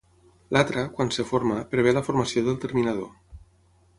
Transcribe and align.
L'altra, 0.55 0.85
quan 0.95 1.11
es 1.15 1.19
forma, 1.33 1.59
prevé 1.75 1.95
la 1.97 2.03
formació 2.09 2.45
del 2.47 2.59
terminador. 2.65 3.15